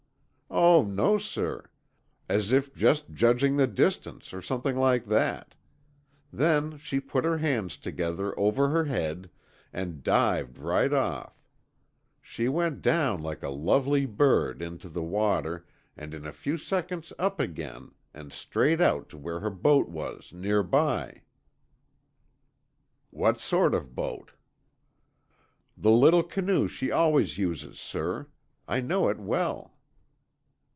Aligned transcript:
"Oh, 0.53 0.83
no, 0.83 1.17
sir. 1.17 1.69
As 2.27 2.51
if 2.51 2.75
just 2.75 3.13
judging 3.13 3.55
the 3.55 3.67
distance, 3.67 4.33
or 4.33 4.41
something 4.41 4.75
like 4.75 5.05
that, 5.05 5.55
Then, 6.33 6.75
she 6.77 6.99
put 6.99 7.23
her 7.23 7.37
hands 7.37 7.77
together 7.77 8.37
over 8.37 8.67
her 8.67 8.83
head, 8.83 9.29
and 9.71 10.03
dived 10.03 10.57
right 10.57 10.91
off. 10.91 11.41
She 12.21 12.49
went 12.49 12.81
down 12.81 13.21
like 13.21 13.43
a 13.43 13.49
lovely 13.49 14.05
bird, 14.05 14.61
into 14.61 14.89
the 14.89 15.01
water 15.03 15.65
and 15.95 16.13
in 16.13 16.25
a 16.25 16.33
few 16.33 16.57
seconds 16.57 17.13
up 17.17 17.39
again, 17.39 17.93
and 18.13 18.33
straight 18.33 18.81
out 18.81 19.07
to 19.09 19.17
where 19.17 19.39
her 19.39 19.49
boat 19.49 19.87
was, 19.87 20.33
near 20.33 20.63
by." 20.63 21.21
"What 23.09 23.39
sort 23.39 23.73
of 23.73 23.95
boat?" 23.95 24.33
"The 25.77 25.91
little 25.91 26.23
canoe 26.23 26.67
she 26.67 26.91
always 26.91 27.37
uses, 27.37 27.79
sir. 27.79 28.27
I 28.67 28.81
know 28.81 29.07
it 29.07 29.17
well." 29.17 29.77